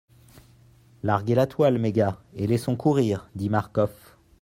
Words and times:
Larguez 1.03 1.35
la 1.35 1.45
toile 1.45 1.77
mes 1.77 1.91
gars, 1.91 2.23
et 2.33 2.47
laissons 2.47 2.75
courir, 2.75 3.29
dit 3.35 3.49
Marcof. 3.51 4.17